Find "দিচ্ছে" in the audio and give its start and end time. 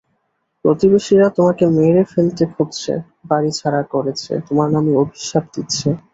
5.55-5.87